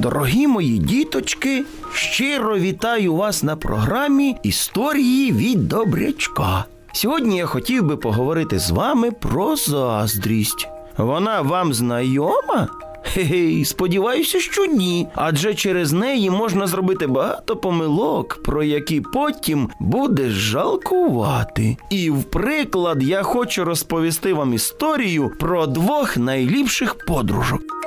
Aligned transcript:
Дорогі 0.00 0.46
мої 0.46 0.78
діточки, 0.78 1.64
щиро 1.92 2.58
вітаю 2.58 3.14
вас 3.14 3.42
на 3.42 3.56
програмі 3.56 4.36
Історії 4.42 5.32
від 5.32 5.68
Добрячка. 5.68 6.64
Сьогодні 6.92 7.36
я 7.36 7.46
хотів 7.46 7.84
би 7.84 7.96
поговорити 7.96 8.58
з 8.58 8.70
вами 8.70 9.10
про 9.10 9.56
заздрість. 9.56 10.68
Вона 10.96 11.40
вам 11.40 11.74
знайома? 11.74 12.68
Хе-хей, 13.02 13.64
сподіваюся, 13.64 14.40
що 14.40 14.66
ні. 14.66 15.08
Адже 15.14 15.54
через 15.54 15.92
неї 15.92 16.30
можна 16.30 16.66
зробити 16.66 17.06
багато 17.06 17.56
помилок, 17.56 18.42
про 18.44 18.62
які 18.62 19.00
потім 19.00 19.70
будеш 19.80 20.32
жалкувати. 20.32 21.76
І 21.90 22.10
в 22.10 22.24
приклад 22.24 23.02
я 23.02 23.22
хочу 23.22 23.64
розповісти 23.64 24.34
вам 24.34 24.54
історію 24.54 25.32
про 25.38 25.66
двох 25.66 26.16
найліпших 26.16 26.96
подружок. 27.06 27.79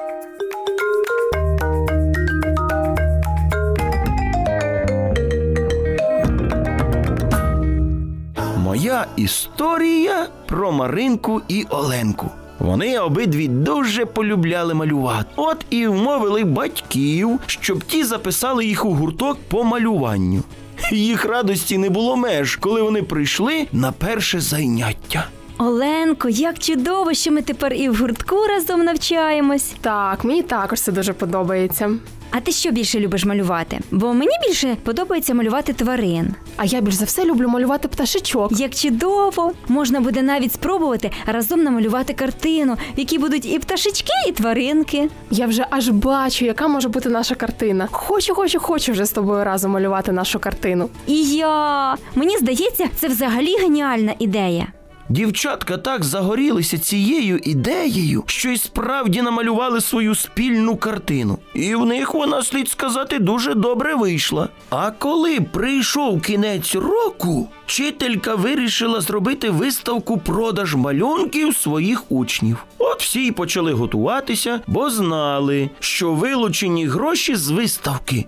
Моя 8.84 9.06
історія 9.16 10.28
про 10.46 10.72
Маринку 10.72 11.42
і 11.48 11.66
Оленку. 11.70 12.30
Вони 12.60 13.00
обидві 13.00 13.48
дуже 13.48 14.06
полюбляли 14.06 14.74
малювати. 14.74 15.30
От 15.36 15.66
і 15.70 15.88
вмовили 15.88 16.44
батьків, 16.44 17.40
щоб 17.48 17.84
ті 17.84 18.04
записали 18.04 18.66
їх 18.66 18.86
у 18.86 18.94
гурток 18.94 19.38
по 19.48 19.64
малюванню. 19.64 20.44
Їх 20.92 21.26
радості 21.26 21.78
не 21.78 21.90
було 21.90 22.16
меж, 22.16 22.56
коли 22.56 22.82
вони 22.82 23.04
прийшли 23.04 23.68
на 23.72 23.92
перше 23.92 24.40
заняття. 24.40 25.28
Оленко, 25.58 26.30
як 26.30 26.60
чудово, 26.60 27.14
що 27.14 27.32
ми 27.32 27.42
тепер 27.42 27.74
і 27.74 27.90
в 27.90 27.96
гуртку 27.96 28.36
разом 28.48 28.84
навчаємось. 28.84 29.74
Так, 29.82 30.24
мені 30.24 30.44
також 30.44 30.82
це 30.82 30.92
дуже 30.92 31.14
подобається. 31.14 31.92
А 32.36 32.40
ти 32.40 32.52
що 32.52 32.72
більше 32.72 33.00
любиш 33.00 33.26
малювати? 33.26 33.80
Бо 33.92 34.14
мені 34.14 34.32
більше 34.48 34.78
подобається 34.84 35.34
малювати 35.34 35.74
тварин. 35.74 36.36
А 36.58 36.66
я 36.66 36.82
більш 36.82 36.94
за 36.96 37.06
все 37.06 37.26
люблю 37.26 37.48
малювати 37.48 37.88
пташечок. 37.88 38.60
Як 38.60 38.76
чудово! 38.76 39.52
Можна 39.68 40.02
буде 40.02 40.22
навіть 40.22 40.54
спробувати 40.54 41.12
разом 41.26 41.64
намалювати 41.64 42.14
картину, 42.14 42.78
в 42.96 43.00
якій 43.00 43.18
будуть 43.18 43.46
і 43.46 43.60
пташечки, 43.60 44.14
і 44.28 44.32
тваринки. 44.32 45.10
Я 45.32 45.46
вже 45.46 45.66
аж 45.70 45.90
бачу, 45.90 46.46
яка 46.46 46.68
може 46.68 46.90
бути 46.90 47.10
наша 47.10 47.36
картина. 47.36 47.88
Хочу, 47.92 48.36
хочу, 48.36 48.60
хочу 48.60 48.92
вже 48.92 49.06
з 49.06 49.12
тобою 49.12 49.44
разом 49.44 49.72
малювати 49.72 50.12
нашу 50.12 50.40
картину. 50.40 50.90
І 51.08 51.24
я 51.36 51.96
мені 52.16 52.38
здається, 52.38 52.88
це 52.96 53.08
взагалі 53.08 53.58
геніальна 53.58 54.14
ідея. 54.20 54.68
Дівчатка 55.10 55.78
так 55.78 56.04
загорілися 56.04 56.78
цією 56.78 57.38
ідеєю, 57.38 58.24
що 58.28 58.50
й 58.50 58.58
справді 58.58 59.22
намалювали 59.22 59.82
свою 59.82 60.16
спільну 60.16 60.78
картину. 60.78 61.38
І 61.54 61.76
в 61.76 61.86
них 61.86 62.14
вона, 62.14 62.44
слід 62.44 62.70
сказати, 62.70 63.20
дуже 63.20 63.54
добре 63.54 63.96
вийшла. 63.96 64.50
А 64.70 64.92
коли 64.92 65.42
прийшов 65.42 66.22
кінець 66.22 66.76
року, 66.76 67.50
вчителька 67.66 68.36
вирішила 68.36 69.02
зробити 69.02 69.50
виставку 69.50 70.18
продаж 70.18 70.76
малюнків 70.76 71.56
своїх 71.56 72.12
учнів. 72.12 72.66
От 72.78 73.02
всі 73.02 73.26
й 73.26 73.32
почали 73.32 73.74
готуватися, 73.74 74.62
бо 74.68 74.90
знали, 74.90 75.70
що 75.80 76.14
вилучені 76.14 76.88
гроші 76.88 77.36
з 77.36 77.50
виставки 77.50 78.26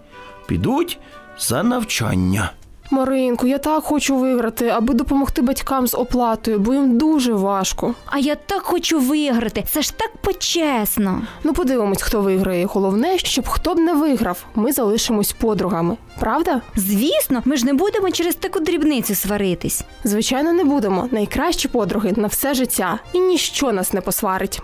підуть 0.47 0.97
за 1.39 1.63
навчання. 1.63 2.51
Маринку, 2.91 3.47
я 3.47 3.58
так 3.58 3.83
хочу 3.83 4.16
виграти, 4.16 4.67
аби 4.67 4.94
допомогти 4.94 5.41
батькам 5.41 5.88
з 5.88 5.95
оплатою, 5.95 6.59
бо 6.59 6.73
їм 6.73 6.97
дуже 6.97 7.33
важко. 7.33 7.94
А 8.05 8.17
я 8.19 8.36
так 8.36 8.61
хочу 8.61 9.00
виграти. 9.00 9.64
Це 9.69 9.81
ж 9.81 9.97
так 9.97 10.17
почесно. 10.17 11.22
Ну, 11.44 11.53
подивимось, 11.53 12.02
хто 12.02 12.22
виграє. 12.22 12.66
Головне, 12.66 13.17
щоб 13.17 13.47
хто 13.47 13.75
б 13.75 13.77
не 13.80 13.94
виграв, 13.94 14.45
ми 14.55 14.72
залишимось 14.72 15.31
подругами. 15.31 15.97
Правда? 16.19 16.61
Звісно, 16.75 17.42
ми 17.45 17.58
ж 17.58 17.66
не 17.66 17.73
будемо 17.73 18.11
через 18.11 18.36
таку 18.36 18.59
дрібницю 18.59 19.15
сваритись. 19.15 19.83
Звичайно, 20.04 20.54
не 20.54 20.64
будемо. 20.64 21.08
Найкращі 21.11 21.67
подруги 21.67 22.14
на 22.15 22.27
все 22.27 22.54
життя, 22.54 22.99
і 23.14 23.20
ніщо 23.20 23.71
нас 23.71 23.93
не 23.93 24.02
посварить. 24.02 24.61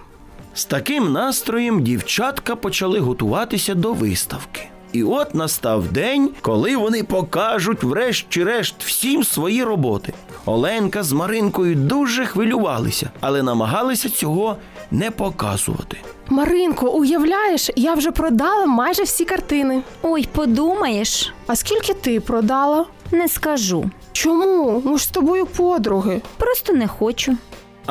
З 0.53 0.65
таким 0.65 1.11
настроєм 1.11 1.83
дівчатка 1.83 2.55
почали 2.55 2.99
готуватися 2.99 3.75
до 3.75 3.93
виставки. 3.93 4.61
І 4.93 5.03
от 5.03 5.35
настав 5.35 5.87
день, 5.87 6.29
коли 6.41 6.77
вони 6.77 7.03
покажуть, 7.03 7.83
врешті-решт, 7.83 8.75
всім 8.83 9.23
свої 9.23 9.63
роботи. 9.63 10.13
Оленка 10.45 11.03
з 11.03 11.11
Маринкою 11.11 11.75
дуже 11.75 12.25
хвилювалися, 12.25 13.09
але 13.19 13.43
намагалися 13.43 14.09
цього 14.09 14.55
не 14.91 15.11
показувати. 15.11 15.97
Маринко, 16.29 16.89
уявляєш, 16.91 17.69
я 17.75 17.93
вже 17.93 18.11
продала 18.11 18.65
майже 18.65 19.03
всі 19.03 19.25
картини. 19.25 19.81
Ой, 20.01 20.27
подумаєш, 20.31 21.33
А 21.47 21.55
скільки 21.55 21.93
ти 21.93 22.19
продала? 22.19 22.85
не 23.11 23.27
скажу. 23.27 23.89
Чому? 24.11 24.81
Ми 24.85 24.97
ж 24.97 25.03
з 25.03 25.07
тобою 25.07 25.45
подруги. 25.45 26.21
Просто 26.37 26.73
не 26.73 26.87
хочу. 26.87 27.37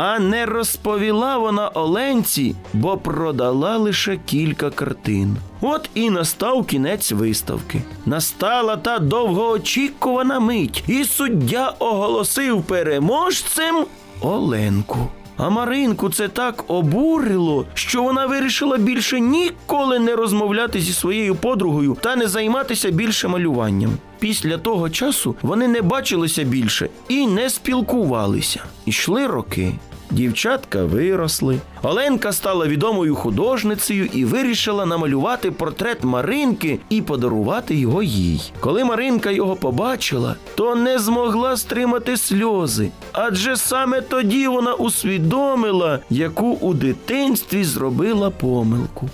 А 0.03 0.19
не 0.19 0.47
розповіла 0.47 1.39
вона 1.39 1.69
Оленці, 1.69 2.55
бо 2.73 2.97
продала 2.97 3.77
лише 3.77 4.17
кілька 4.27 4.71
картин. 4.71 5.37
От 5.61 5.91
і 5.95 6.11
настав 6.11 6.67
кінець 6.67 7.13
виставки. 7.13 7.83
Настала 8.07 8.77
та 8.77 8.99
довгоочікувана 8.99 10.41
мить, 10.41 10.85
і 10.87 11.05
суддя 11.05 11.75
оголосив 11.79 12.63
переможцем 12.63 13.87
Оленку. 14.21 15.09
А 15.43 15.51
Маринку 15.51 16.11
це 16.11 16.29
так 16.29 16.65
обурило, 16.69 17.67
що 17.75 18.03
вона 18.03 18.27
вирішила 18.27 18.77
більше 18.77 19.21
ніколи 19.21 19.99
не 19.99 20.17
розмовляти 20.17 20.81
зі 20.81 20.93
своєю 20.93 21.35
подругою 21.35 21.97
та 22.01 22.17
не 22.17 22.29
займатися 22.29 22.91
більше 22.91 23.29
малюванням. 23.29 23.91
Після 24.19 24.59
того 24.59 24.91
часу 24.91 25.37
вони 25.43 25.69
не 25.69 25.83
бачилися 25.83 26.45
більше 26.45 26.89
і 27.09 27.27
не 27.27 27.51
спілкувалися. 27.51 28.65
Ішли 28.87 29.27
роки. 29.27 29.73
Дівчатка 30.11 30.85
виросли. 30.85 31.59
Оленка 31.83 32.33
стала 32.33 32.67
відомою 32.67 33.15
художницею 33.15 34.07
і 34.13 34.25
вирішила 34.25 34.87
намалювати 34.87 35.51
портрет 35.51 36.05
Маринки 36.05 36.79
і 36.89 37.03
подарувати 37.03 37.75
його 37.75 38.03
їй. 38.03 38.53
Коли 38.61 38.85
Маринка 38.85 39.31
його 39.31 39.57
побачила, 39.57 40.37
то 40.55 40.75
не 40.75 40.99
змогла 40.99 41.57
стримати 41.57 42.17
сльози, 42.17 42.91
адже 43.13 43.57
саме 43.57 44.01
тоді 44.01 44.49
вона 44.49 44.75
усвідомила, 44.75 45.99
яку 46.11 46.47
у 46.47 46.75
дитинстві 46.75 47.65
зробила 47.65 48.31
помилку. 48.31 49.09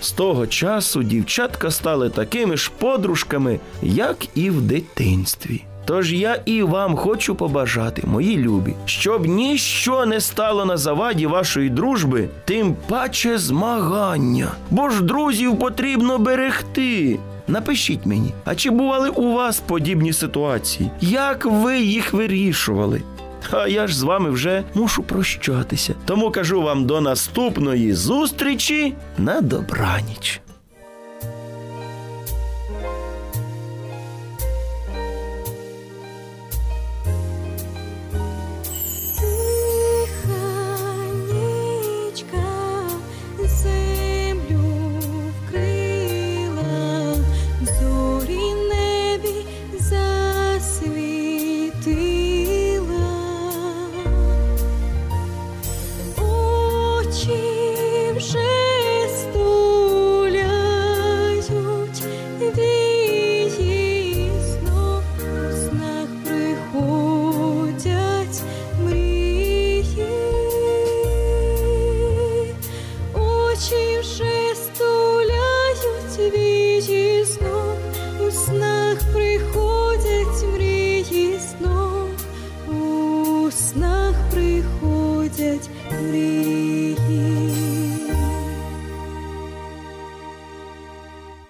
З 0.00 0.12
того 0.12 0.46
часу 0.46 1.02
дівчатка 1.02 1.70
стали 1.70 2.10
такими 2.10 2.56
ж 2.56 2.70
подружками, 2.78 3.60
як 3.82 4.26
і 4.34 4.50
в 4.50 4.60
дитинстві. 4.60 5.64
Тож 5.88 6.12
я 6.12 6.40
і 6.44 6.62
вам 6.62 6.96
хочу 6.96 7.34
побажати, 7.34 8.02
мої 8.06 8.36
любі, 8.36 8.74
щоб 8.84 9.26
ніщо 9.26 10.06
не 10.06 10.20
стало 10.20 10.64
на 10.64 10.76
заваді 10.76 11.26
вашої 11.26 11.70
дружби, 11.70 12.28
тим 12.44 12.76
паче 12.88 13.38
змагання. 13.38 14.48
Бо 14.70 14.90
ж 14.90 15.02
друзів 15.02 15.58
потрібно 15.58 16.18
берегти. 16.18 17.18
Напишіть 17.46 18.06
мені, 18.06 18.32
а 18.44 18.54
чи 18.54 18.70
бували 18.70 19.08
у 19.08 19.32
вас 19.32 19.60
подібні 19.60 20.12
ситуації? 20.12 20.90
Як 21.00 21.44
ви 21.44 21.80
їх 21.80 22.12
вирішували? 22.12 23.02
А 23.50 23.68
я 23.68 23.86
ж 23.86 23.98
з 23.98 24.02
вами 24.02 24.30
вже 24.30 24.64
мушу 24.74 25.02
прощатися. 25.02 25.94
Тому 26.04 26.30
кажу 26.30 26.62
вам 26.62 26.86
до 26.86 27.00
наступної 27.00 27.92
зустрічі 27.94 28.94
на 29.18 29.40
добраніч. 29.40 30.40
побачивши, 73.58 74.54
стуляють 74.54 76.34
вічі 76.34 77.24
знов, 77.24 77.78
у 78.26 78.30
снах 78.30 78.98
приходять 79.12 80.54
мрії 80.54 81.38
знов, 81.38 82.08
у 82.68 83.50
снах 83.50 84.14
приходять 84.30 85.70
мрії. 85.90 86.57